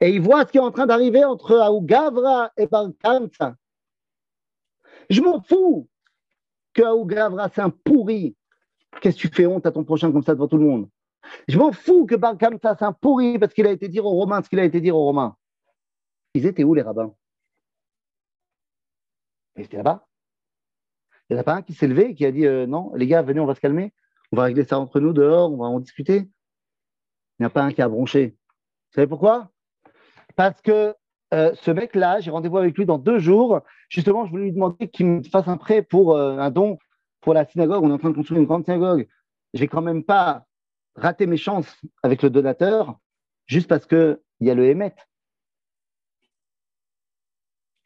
[0.00, 3.56] Et il voit ce qui est en train d'arriver entre Aougavra et Bar Kamsa.
[5.10, 5.88] Je m'en fous
[6.74, 8.36] que Aougavra, c'est un pourri.
[9.00, 10.88] Qu'est-ce que tu fais honte à ton prochain comme ça devant tout le monde?
[11.48, 14.42] Je m'en fous que Bar c'est un pourri parce qu'il a été dire aux Romains
[14.42, 15.36] ce qu'il a été dire aux Romains.
[16.34, 17.14] Ils étaient où les rabbins?
[19.56, 20.06] Ils étaient là-bas.
[21.28, 22.92] Il n'y en a pas un qui s'est levé et qui a dit euh, non,
[22.94, 23.92] les gars, venez, on va se calmer.
[24.32, 26.28] On va régler ça entre nous dehors, on va en discuter.
[27.38, 28.36] Il n'y a pas un qui a bronché.
[28.90, 29.50] Vous savez pourquoi?
[30.36, 30.94] Parce que
[31.36, 33.60] euh, ce mec-là, j'ai rendez-vous avec lui dans deux jours.
[33.90, 36.78] Justement, je voulais lui demander qu'il me fasse un prêt pour euh, un don
[37.20, 37.84] pour la synagogue.
[37.84, 39.06] On est en train de construire une grande synagogue.
[39.52, 40.46] Je vais quand même pas
[40.94, 42.98] rater mes chances avec le donateur
[43.44, 44.94] juste parce qu'il y a le Hémet.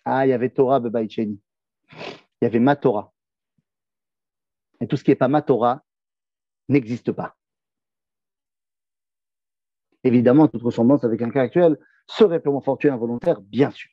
[0.05, 1.41] Ah, il y avait Torah Bebaïcheni.
[1.93, 3.13] Il y avait ma Torah.
[4.81, 5.83] Et tout ce qui n'est pas ma Torah
[6.69, 7.37] n'existe pas.
[10.05, 11.79] Évidemment, toute ressemblance avec un cas actuel
[12.11, 13.91] serait purement fortuit involontaire, bien sûr.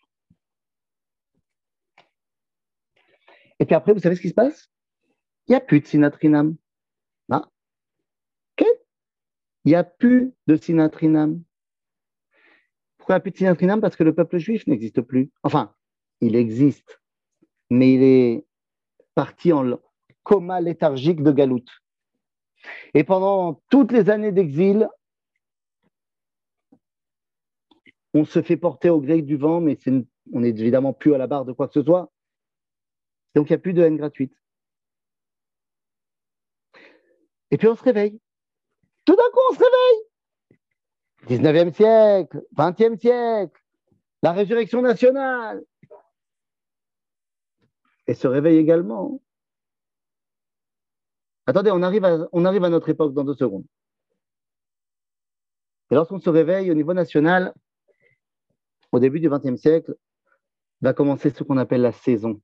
[3.60, 4.70] Et puis après, vous savez ce qui se passe?
[5.48, 6.56] Il n'y a plus de sinatrinam.
[7.32, 7.50] Ah.
[8.60, 11.44] Il n'y a plus de sinatrinam.
[12.98, 15.32] Pourquoi il n'y a plus de sinatrinam Parce que le peuple juif n'existe plus.
[15.44, 15.74] Enfin,
[16.22, 17.02] il existe,
[17.70, 18.46] mais il est
[19.16, 19.80] parti en
[20.24, 21.70] coma léthargique de Galoute.
[22.94, 24.90] Et pendant toutes les années d'exil,
[28.14, 29.78] on se fait porter au gré du vent, mais
[30.34, 32.12] on n'est évidemment plus à la barre de quoi que ce soit.
[33.36, 34.34] Donc il n'y a plus de haine gratuite.
[37.52, 38.20] Et puis on se réveille.
[39.06, 41.40] Tout d'un coup, on se réveille.
[41.40, 43.62] 19e siècle, 20e siècle,
[44.22, 45.64] la résurrection nationale.
[48.08, 49.22] Et se réveille également.
[51.46, 53.66] Attendez, on arrive, à, on arrive à notre époque dans deux secondes.
[55.92, 57.54] Et lorsqu'on se réveille au niveau national,
[58.92, 59.96] au début du XXe siècle,
[60.82, 62.42] va commencer ce qu'on appelle la saison.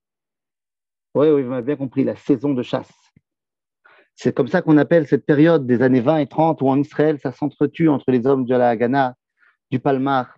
[1.16, 2.92] Oui, oui, vous m'avez bien compris, la saison de chasse.
[4.16, 7.20] C'est comme ça qu'on appelle cette période des années 20 et 30 où en Israël,
[7.20, 9.16] ça s'entretue entre les hommes de la Haganah,
[9.72, 10.38] du Palmar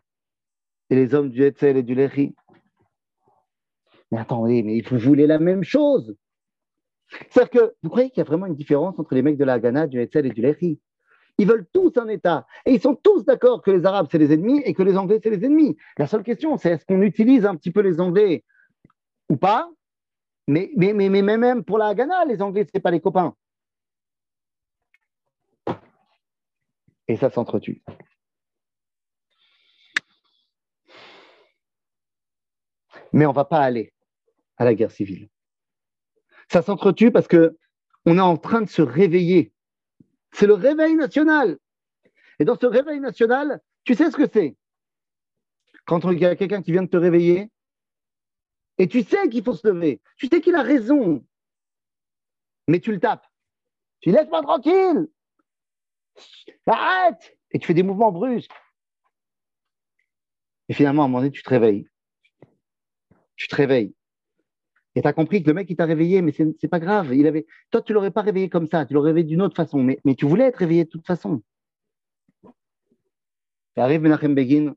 [0.89, 2.33] et les hommes du Etzel et du Lehi.
[4.11, 6.15] Mais attendez, mais vous voulez la même chose.
[7.29, 9.53] C'est-à-dire que vous croyez qu'il y a vraiment une différence entre les mecs de la
[9.53, 10.79] Haganah, du Etzel et du Lehi?
[11.37, 12.45] Ils veulent tous un État.
[12.65, 15.19] Et ils sont tous d'accord que les Arabes, c'est les ennemis et que les Anglais,
[15.21, 15.77] c'est les ennemis.
[15.97, 18.43] La seule question, c'est est-ce qu'on utilise un petit peu les Anglais
[19.29, 19.69] ou pas?
[20.47, 23.35] Mais, mais, mais, mais, même pour la Haganah, les Anglais, ce pas les copains.
[27.07, 27.83] Et ça s'entretue.
[33.11, 33.93] Mais on ne va pas aller
[34.57, 35.29] à la guerre civile.
[36.51, 37.57] Ça s'entretue parce que
[38.05, 39.51] on est en train de se réveiller
[40.35, 41.57] c'est le réveil national.
[42.39, 44.55] Et dans ce réveil national, tu sais ce que c'est?
[45.85, 47.49] Quand il y a quelqu'un qui vient de te réveiller,
[48.77, 51.25] et tu sais qu'il faut se lever, tu sais qu'il a raison,
[52.67, 53.25] mais tu le tapes.
[54.01, 55.07] Tu laisse-moi tranquille
[56.67, 58.51] Arrête Et tu fais des mouvements brusques.
[60.67, 61.87] Et finalement, à un moment donné, tu te réveilles.
[63.35, 63.95] Tu te réveilles.
[64.95, 67.13] Et tu as compris que le mec, il t'a réveillé, mais c'est n'est pas grave.
[67.69, 70.25] Toi, tu l'aurais pas réveillé comme ça, tu l'aurais réveillé d'une autre façon, mais, tu
[70.25, 71.41] voulais être réveillé de toute façon.
[73.75, 74.73] Et arrive Menachem Begin,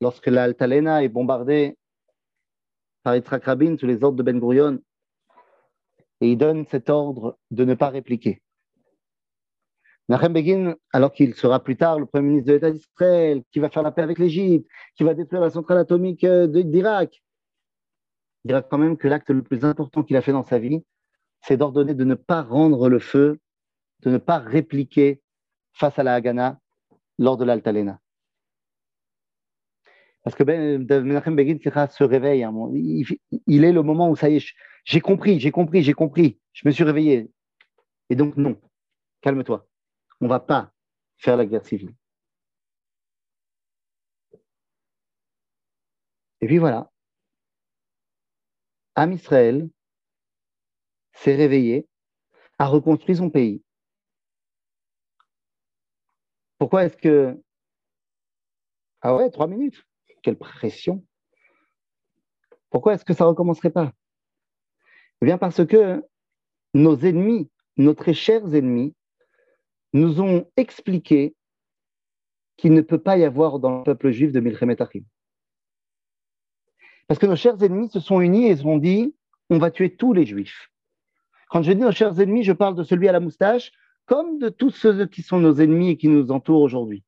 [0.00, 1.76] lorsque l'Altalena est bombardée
[3.02, 4.80] par Yitzhak Rabin sous les ordres de Ben Gurion,
[6.22, 8.40] et il donne cet ordre de ne pas répliquer.
[10.08, 13.68] Menachem Begin, alors qu'il sera plus tard le Premier ministre de l'État d'Israël, qui va
[13.68, 17.22] faire la paix avec l'Égypte, qui va détruire la centrale atomique euh, d'Irak,
[18.46, 20.84] dira quand même que l'acte le plus important qu'il a fait dans sa vie,
[21.42, 23.40] c'est d'ordonner de ne pas rendre le feu,
[24.00, 25.22] de ne pas répliquer
[25.72, 26.58] face à la Haganah
[27.18, 28.00] lors de l'Altalena.
[30.22, 32.42] Parce que ben, Menachem Begin se réveille.
[32.42, 32.52] Hein,
[33.46, 34.54] il, est le moment où ça y est,
[34.84, 37.30] j'ai compris, j'ai compris, j'ai compris, je me suis réveillé.
[38.10, 38.60] Et donc, non,
[39.20, 39.68] calme-toi.
[40.20, 40.72] On ne va pas
[41.16, 41.94] faire la guerre civile.
[46.40, 46.90] Et puis voilà,
[48.96, 49.68] Am Israël
[51.12, 51.86] s'est réveillé,
[52.58, 53.62] a reconstruit son pays.
[56.58, 57.38] Pourquoi est-ce que.
[59.02, 59.84] Ah ouais, trois minutes.
[60.22, 61.04] Quelle pression.
[62.70, 63.92] Pourquoi est-ce que ça ne recommencerait pas?
[65.20, 66.02] Eh bien, parce que
[66.74, 68.94] nos ennemis, nos très chers ennemis,
[69.92, 71.36] nous ont expliqué
[72.56, 75.04] qu'il ne peut pas y avoir dans le peuple juif de Milchemet Achim.
[77.08, 79.14] Parce que nos chers ennemis se sont unis et se sont dit
[79.50, 80.70] on va tuer tous les juifs.
[81.48, 83.70] Quand je dis nos chers ennemis, je parle de celui à la moustache,
[84.06, 87.04] comme de tous ceux qui sont nos ennemis et qui nous entourent aujourd'hui.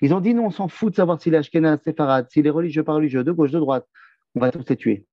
[0.00, 2.50] Ils ont dit non, on s'en fout de savoir s'il est Ashkenaz, séfarade, s'il est
[2.50, 3.88] religieux, pas religieux, de gauche, de droite.
[4.34, 5.06] On va tous les tuer.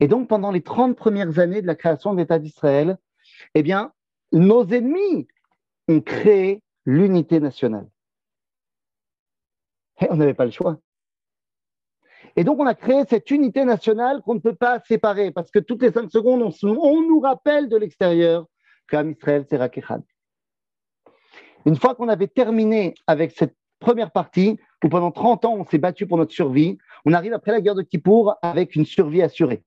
[0.00, 2.98] Et donc, pendant les 30 premières années de la création de l'État d'Israël,
[3.54, 3.92] eh bien,
[4.32, 5.28] nos ennemis
[5.88, 7.88] ont créé l'unité nationale.
[10.00, 10.80] Et on n'avait pas le choix.
[12.36, 15.58] Et donc, on a créé cette unité nationale qu'on ne peut pas séparer parce que
[15.58, 18.46] toutes les cinq secondes, on, nous rappelle de l'extérieur
[18.88, 20.02] qu'Am Israël, c'est Rakechad.
[21.66, 25.78] Une fois qu'on avait terminé avec cette première partie, où pendant 30 ans, on s'est
[25.78, 29.62] battu pour notre survie, on arrive après la guerre de Kippour avec une survie assurée.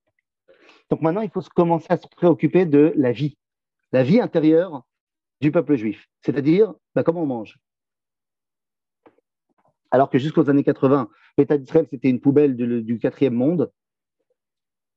[0.89, 3.37] Donc maintenant, il faut commencer à se préoccuper de la vie,
[3.91, 4.83] la vie intérieure
[5.41, 7.59] du peuple juif, c'est-à-dire bah, comment on mange,
[9.93, 13.71] alors que jusqu'aux années 80, l'État d'Israël, c'était une poubelle du, quatrième monde.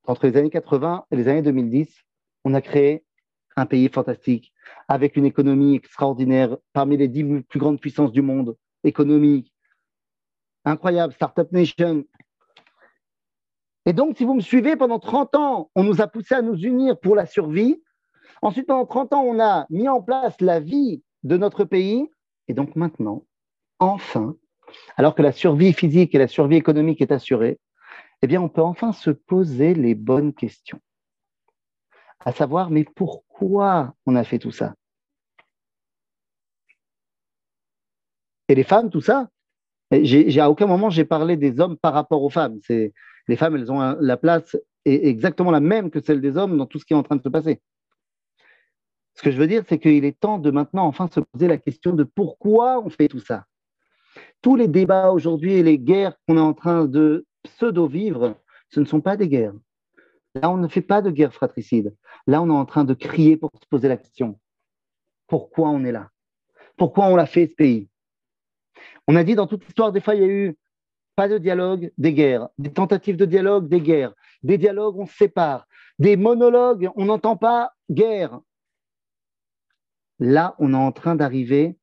[0.06, 1.94] Entre les années 80 et les années 2010,
[2.44, 3.04] on a créé
[3.56, 4.54] un pays fantastique,
[4.88, 9.52] avec une économie extraordinaire, parmi les dix plus grandes puissances du monde, économique,
[10.64, 12.04] incroyable, Startup Nation.
[13.84, 16.56] Et donc, si vous me suivez, pendant 30 ans, on nous a poussé à nous
[16.56, 17.82] unir pour la survie.
[18.40, 22.08] Ensuite, pendant 30 ans, on a mis en place la vie de notre pays.
[22.48, 23.26] Et donc maintenant,
[23.78, 24.36] enfin,
[24.96, 27.58] alors que la survie physique et la survie économique est assurée,
[28.22, 30.80] eh bien, on peut enfin se poser les bonnes questions.
[32.24, 34.74] À savoir, mais pourquoi on a fait tout ça?
[38.48, 39.28] Et les femmes, tout ça?
[39.90, 42.58] J'ai, À aucun moment, j'ai parlé des hommes par rapport aux femmes.
[42.68, 46.78] Les femmes, elles ont la place exactement la même que celle des hommes dans tout
[46.78, 47.60] ce qui est en train de se passer.
[49.14, 51.56] Ce que je veux dire, c'est qu'il est temps de maintenant enfin se poser la
[51.58, 53.46] question de pourquoi on fait tout ça
[54.46, 58.36] tous les débats aujourd'hui et les guerres qu'on est en train de pseudo-vivre,
[58.68, 59.56] ce ne sont pas des guerres.
[60.36, 61.96] Là, on ne fait pas de guerre fratricide.
[62.28, 64.38] Là, on est en train de crier pour se poser la question.
[65.26, 66.10] Pourquoi on est là?
[66.76, 67.88] Pourquoi on l'a fait, ce pays?
[69.08, 70.56] On a dit dans toute l'histoire, des fois, il y a eu
[71.16, 72.48] pas de dialogue, des guerres.
[72.56, 74.14] Des tentatives de dialogue, des guerres.
[74.44, 75.66] Des dialogues, on se sépare.
[75.98, 78.38] Des monologues, on n'entend pas guerre.
[80.20, 81.76] Là, on est en train d'arriver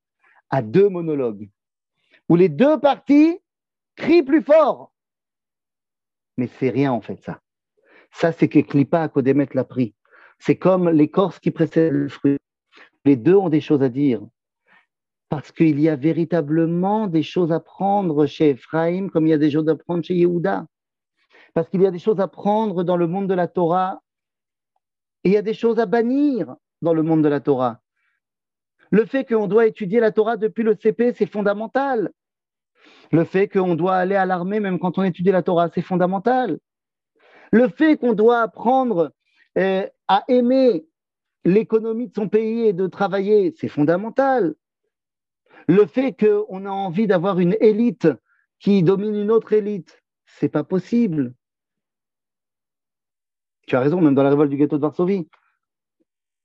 [0.50, 1.50] à deux monologues
[2.30, 3.40] où les deux parties
[3.96, 4.94] crient plus fort.
[6.38, 7.40] Mais c'est rien en fait ça.
[8.12, 9.96] Ça, c'est que Klippa à Kodemet l'a pris.
[10.40, 12.38] C'est comme l'écorce qui précède le fruit.
[13.06, 14.22] Les deux ont des choses à dire.
[15.30, 19.38] Parce qu'il y a véritablement des choses à prendre chez Ephraim, comme il y a
[19.38, 20.68] des choses à prendre chez Yehuda.
[21.54, 24.02] Parce qu'il y a des choses à prendre dans le monde de la Torah
[25.24, 27.80] et il y a des choses à bannir dans le monde de la Torah.
[28.94, 32.12] Le fait qu'on doit étudier la Torah depuis le CP, c'est fondamental.
[33.12, 36.60] Le fait qu'on doit aller à l'armée même quand on étudie la Torah, c'est fondamental.
[37.52, 39.12] Le fait qu'on doit apprendre
[39.58, 40.86] euh, à aimer
[41.44, 44.54] l'économie de son pays et de travailler, c'est fondamental.
[45.68, 48.08] Le fait qu'on a envie d'avoir une élite
[48.60, 51.34] qui domine une autre élite, c'est pas possible.
[53.66, 55.28] Tu as raison, même dans la révolte du ghetto de Varsovie.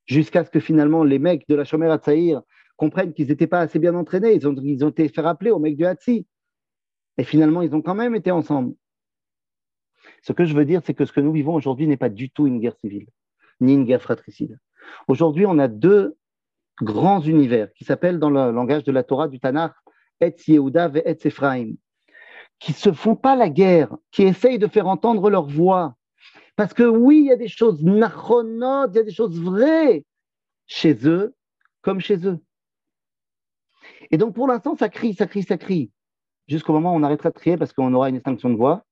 [0.09, 2.41] Jusqu'à ce que finalement les mecs de la Shomer Hatzaïr
[2.77, 4.33] comprennent qu'ils n'étaient pas assez bien entraînés.
[4.33, 6.25] Ils ont, été fait rappeler aux mecs du Hatzi.
[7.19, 8.73] Et finalement, ils ont quand même été ensemble.
[10.23, 12.31] Ce que je veux dire, c'est que ce que nous vivons aujourd'hui n'est pas du
[12.31, 13.05] tout une guerre civile,
[13.61, 14.57] ni une guerre fratricide.
[15.07, 16.17] Aujourd'hui, on a deux
[16.81, 19.73] grands univers qui s'appellent dans le langage de la Torah du Tanakh
[20.21, 21.73] Etz Yehuda et Etz Ephraim,
[22.57, 25.95] qui se font pas la guerre, qui essayent de faire entendre leur voix.
[26.59, 30.03] Parce que oui, il y a des choses nachonotes, il y a des choses vraies
[30.65, 31.33] chez eux
[31.81, 32.37] comme chez eux.
[34.11, 35.89] Et donc pour l'instant, ça crie, ça crie, ça crie,
[36.49, 38.83] jusqu'au moment où on arrêtera de crier parce qu'on aura une extinction de voix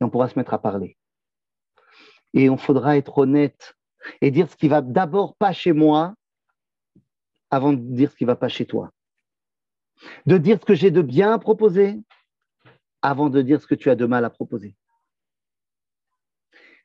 [0.00, 0.96] et on pourra se mettre à parler.
[2.32, 3.74] Et on faudra être honnête
[4.22, 6.14] et dire ce qui va d'abord pas chez moi
[7.50, 8.92] avant de dire ce qui va pas chez toi.
[10.24, 12.00] De dire ce que j'ai de bien à proposer
[13.02, 14.74] avant de dire ce que tu as de mal à proposer.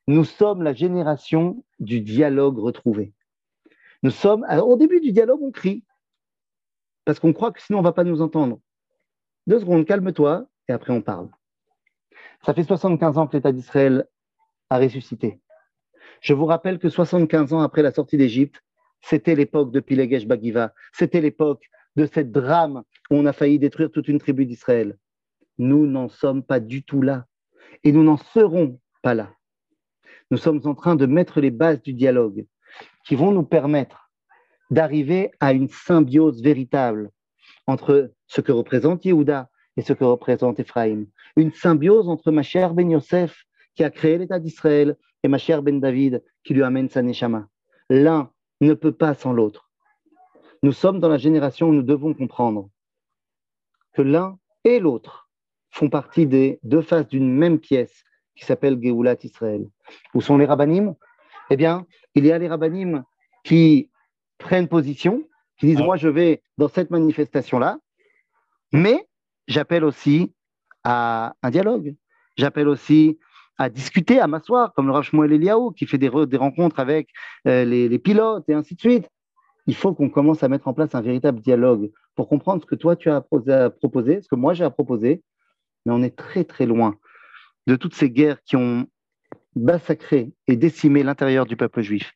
[0.08, 3.14] Nous sommes la génération du dialogue retrouvé.
[4.04, 5.84] Nous sommes, au début du dialogue, on crie,
[7.06, 8.60] parce qu'on croit que sinon on ne va pas nous entendre.
[9.48, 11.30] Deux secondes, calme-toi, et après on parle.
[12.46, 14.08] Ça fait 75 ans que l'État d'Israël
[14.70, 15.40] a ressuscité.
[16.22, 18.62] Je vous rappelle que 75 ans après la sortie d'Égypte,
[19.02, 21.64] c'était l'époque de Pilegesh Bagiva, c'était l'époque
[21.96, 24.98] de cette drame où on a failli détruire toute une tribu d'Israël.
[25.58, 27.26] Nous n'en sommes pas du tout là
[27.84, 29.32] et nous n'en serons pas là.
[30.32, 32.46] Nous sommes en train de mettre les bases du dialogue
[33.06, 34.10] qui vont nous permettre
[34.72, 37.12] d'arriver à une symbiose véritable
[37.68, 41.06] entre ce que représente Yehuda et ce que représente Ephraim.
[41.36, 43.46] Une symbiose entre ma chère Ben Yosef,
[43.76, 47.48] qui a créé l'État d'Israël, et ma chère Ben David, qui lui amène sa Neshama.
[47.90, 49.70] L'un ne peut pas sans l'autre.
[50.64, 52.70] Nous sommes dans la génération où nous devons comprendre
[53.94, 55.30] que l'un et l'autre
[55.70, 58.04] font partie des deux faces d'une même pièce
[58.36, 59.68] qui s'appelle Geulat Israël.
[60.14, 60.96] Où sont les rabbinim?
[61.50, 63.04] Eh bien, il y a les rabbinim
[63.44, 63.90] qui
[64.38, 65.24] prennent position,
[65.58, 65.86] qui disent, ah.
[65.86, 67.78] moi je vais dans cette manifestation-là,
[68.74, 69.08] mais
[69.48, 70.34] j'appelle aussi
[70.84, 71.96] à un dialogue.
[72.38, 73.18] J'appelle aussi
[73.58, 77.10] à discuter, à m'asseoir, comme le Rav Shmuel Eliaou, qui fait des, des rencontres avec
[77.48, 79.10] euh, les, les, pilotes et ainsi de suite.
[79.68, 82.76] Il faut qu'on commence à mettre en place un véritable dialogue pour comprendre ce que
[82.76, 85.24] toi tu as proposé, ce que moi j'ai à proposer.
[85.86, 86.98] Mais on est très très loin
[87.68, 88.88] de toutes ces guerres qui ont
[89.56, 92.14] massacré et décimé l'intérieur du peuple juif.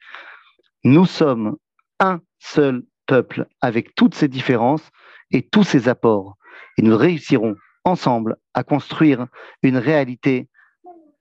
[0.83, 1.57] Nous sommes
[1.99, 4.87] un seul peuple avec toutes ses différences
[5.31, 6.37] et tous ses apports.
[6.77, 9.27] Et nous réussirons ensemble à construire
[9.63, 10.49] une réalité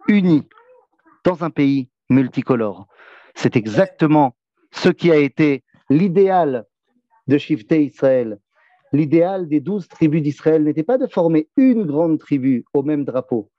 [0.08, 0.46] unis
[1.24, 2.86] dans un pays multicolore.
[3.34, 4.36] C'est exactement
[4.72, 6.64] ce qui a été l'idéal
[7.26, 8.38] de Shifté Israël.
[8.92, 13.50] L'idéal des douze tribus d'Israël n'était pas de former une grande tribu au même drapeau,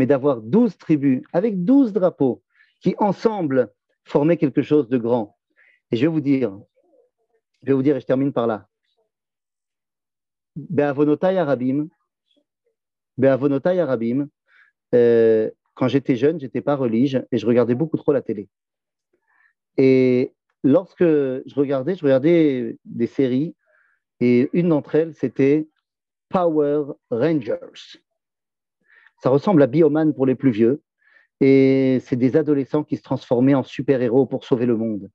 [0.00, 2.42] mais d'avoir douze tribus avec douze drapeaux
[2.80, 3.70] qui ensemble
[4.04, 5.36] formaient quelque chose de grand.
[5.90, 6.58] Et je vais vous dire,
[7.60, 8.66] je vais vous dire, et je termine par là.
[10.56, 11.88] Be'avonotai Arabim,
[13.18, 14.30] Be'avonotai Arabim,
[14.94, 18.48] euh, quand j'étais jeune, j'étais pas religieux et je regardais beaucoup trop la télé.
[19.76, 20.32] Et
[20.64, 23.54] lorsque je regardais, je regardais des séries
[24.20, 25.68] et une d'entre elles, c'était
[26.30, 28.00] Power Rangers.
[29.22, 30.82] Ça ressemble à Bioman pour les plus vieux
[31.40, 35.10] et c'est des adolescents qui se transformaient en super-héros pour sauver le monde.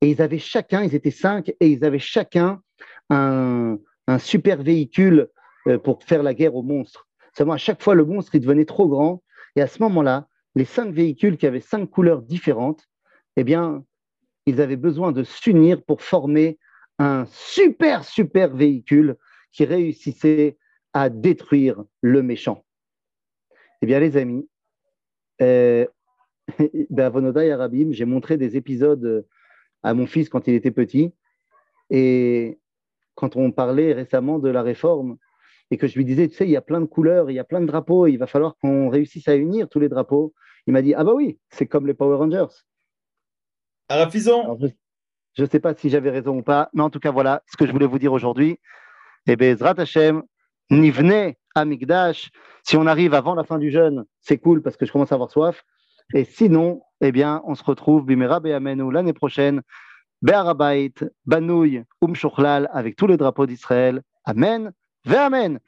[0.00, 2.62] Et ils avaient chacun, ils étaient cinq, et ils avaient chacun
[3.10, 3.78] un,
[4.18, 5.28] super véhicule
[5.68, 7.06] euh, pour faire la guerre aux monstres.
[7.36, 9.22] Seulement, à chaque fois, le monstre, il devenait trop grand
[9.54, 10.26] et à ce moment-là,
[10.56, 12.88] les cinq véhicules qui avaient cinq couleurs différentes,
[13.36, 13.84] eh bien,
[14.46, 16.58] ils avaient besoin de s'unir pour former
[16.98, 19.16] un super, super véhicule
[19.52, 20.58] qui réussissait
[20.92, 22.64] à détruire le méchant.
[23.82, 24.48] Eh bien, les amis,
[25.40, 25.86] euh,
[26.90, 29.26] ben, et Arabim, j'ai montré des épisodes
[29.82, 31.12] à mon fils quand il était petit.
[31.88, 32.58] Et
[33.14, 35.16] quand on parlait récemment de la réforme,
[35.70, 37.38] et que je lui disais, tu sais, il y a plein de couleurs, il y
[37.38, 40.34] a plein de drapeaux, il va falloir qu'on réussisse à unir tous les drapeaux.
[40.66, 42.52] Il m'a dit, ah bah oui, c'est comme les Power Rangers.
[45.34, 47.56] Je ne sais pas si j'avais raison ou pas, mais en tout cas, voilà ce
[47.56, 48.58] que je voulais vous dire aujourd'hui.
[49.26, 50.22] Et eh bien, Zrat Hashem,
[50.70, 52.30] Nivne Amigdash,
[52.62, 55.16] si on arrive avant la fin du jeûne, c'est cool parce que je commence à
[55.16, 55.64] avoir soif.
[56.14, 59.62] Et sinon, eh bien, on se retrouve Bimera Be'amenu l'année prochaine,
[60.22, 60.92] Be'arabait,
[61.26, 62.14] Banouy, Um
[62.72, 64.02] avec tous les drapeaux d'Israël.
[64.24, 64.72] Amen.
[65.08, 65.60] Amen.